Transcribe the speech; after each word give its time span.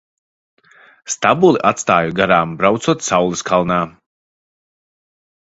Stabuli 1.15 1.61
atstāju 1.71 2.15
garām 2.21 2.57
braucot 2.63 3.05
saules 3.11 3.45
kalnā. 3.51 3.79